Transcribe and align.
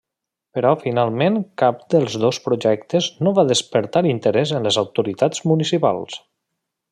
Però 0.59 0.69
finalment 0.83 1.35
cap 1.61 1.83
dels 1.93 2.15
dos 2.23 2.39
projectes 2.47 3.09
no 3.27 3.35
va 3.41 3.45
despertar 3.53 4.03
interès 4.13 4.55
en 4.61 4.67
les 4.69 4.81
autoritats 4.85 5.45
municipals. 5.53 6.19